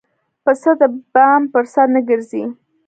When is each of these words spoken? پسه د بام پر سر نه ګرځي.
پسه 0.43 0.71
د 0.79 0.81
بام 1.13 1.41
پر 1.53 1.65
سر 1.73 1.87
نه 1.95 2.01
ګرځي. 2.09 2.43